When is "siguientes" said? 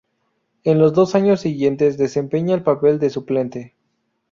1.41-1.95